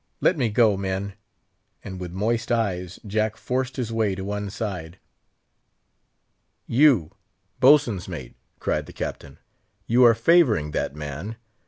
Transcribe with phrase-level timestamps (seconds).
[0.19, 1.13] Let me go, men!"
[1.83, 4.97] and with moist eyes Jack forced his way to one side.
[6.65, 7.11] "You,
[7.59, 9.37] boatswain's mate," cried the Captain,
[9.85, 11.35] "you are favouring that man!